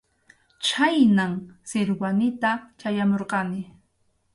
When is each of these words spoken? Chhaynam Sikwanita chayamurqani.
Chhaynam 0.65 1.33
Sikwanita 1.69 2.49
chayamurqani. 2.79 3.61